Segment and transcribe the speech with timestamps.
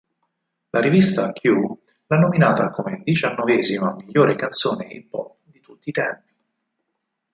[0.75, 1.49] La rivista "Q"
[2.07, 6.33] l'ha nominata come diciannovesima migliore canzone hip-hop di tutti i tempi.